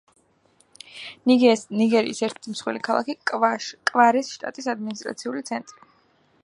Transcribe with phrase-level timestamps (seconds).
[1.33, 5.89] ნიგერიის ერთ-ერთი მსხვილი ქალაქი, კვარის შტატის ადმინისტრაციული ცენტრი.